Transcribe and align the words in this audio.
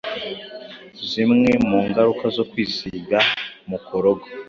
zimwe 1.09 1.49
mu 1.67 1.77
ngaruka 1.87 2.25
zo 2.35 2.43
kwisiga 2.51 3.17
mukorogo 3.69 4.25